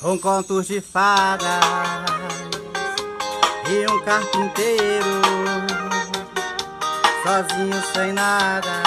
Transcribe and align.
com 0.00 0.16
contos 0.18 0.68
de 0.68 0.80
fadas 0.80 1.48
e 3.68 3.86
um 3.90 4.00
carpinteiro 4.04 5.22
sozinho 7.22 7.82
sem 7.92 8.12
nada. 8.12 8.82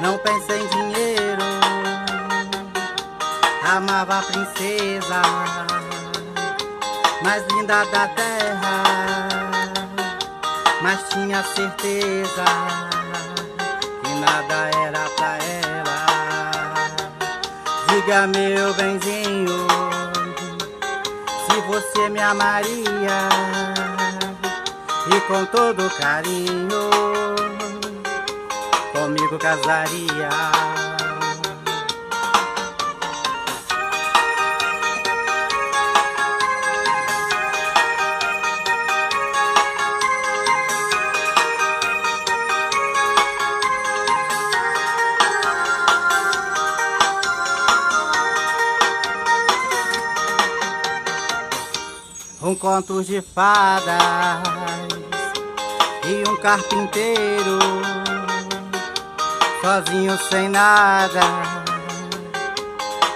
Não 0.00 0.18
pensei 0.18 0.60
em 0.60 0.66
dinheiro, 0.68 1.42
amava 3.64 4.18
a 4.18 4.22
princesa 4.22 5.22
mais 7.22 7.44
linda 7.52 7.84
da 7.86 8.08
terra, 8.08 8.82
mas 10.82 11.08
tinha 11.08 11.42
certeza 11.42 12.44
Diga 18.04 18.26
meu 18.26 18.74
benzinho, 18.74 19.66
se 21.46 21.60
você 21.62 22.10
me 22.10 22.20
amaria 22.20 23.28
e 25.08 25.20
com 25.26 25.46
todo 25.46 25.88
carinho 25.96 26.90
comigo 28.92 29.38
casaria. 29.38 30.28
Um 52.44 52.54
conto 52.54 53.02
de 53.02 53.22
fadas 53.22 54.02
e 56.04 56.28
um 56.28 56.36
carpinteiro 56.36 57.58
sozinho 59.62 60.18
sem 60.28 60.50
nada. 60.50 61.22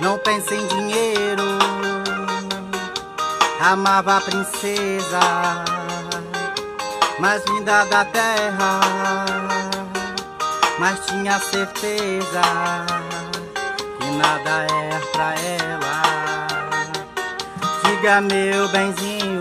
Não 0.00 0.18
pense 0.18 0.52
em 0.52 0.66
dinheiro, 0.66 1.44
amava 3.60 4.16
a 4.16 4.20
princesa 4.20 5.20
mais 7.20 7.44
linda 7.44 7.84
da 7.84 8.04
terra, 8.06 8.80
mas 10.80 11.06
tinha 11.06 11.38
certeza 11.38 12.42
que 14.00 14.10
nada 14.16 14.66
é 14.66 14.98
pra 15.12 15.34
ela. 15.38 16.01
Diga 18.02 18.20
meu 18.20 18.66
benzinho, 18.70 19.40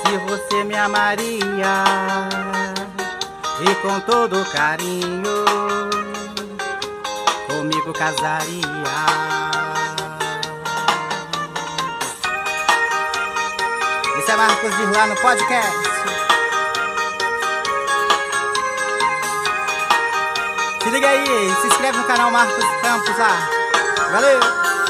se 0.00 0.16
você 0.28 0.62
me 0.62 0.76
amaria 0.76 1.82
e 3.60 3.74
com 3.82 3.98
todo 4.02 4.44
carinho 4.52 5.44
comigo 7.48 7.92
casaria. 7.92 8.62
Esse 14.18 14.30
é 14.30 14.36
Marcos 14.36 14.76
de 14.76 14.84
Rua 14.84 15.06
no 15.06 15.16
podcast. 15.16 15.78
Se 20.80 20.90
liga 20.90 21.08
aí, 21.08 21.54
se 21.60 21.66
inscreve 21.66 21.98
no 21.98 22.04
canal 22.04 22.30
Marcos 22.30 22.64
Campos 22.80 23.18
lá. 23.18 23.50
Valeu! 24.12 24.81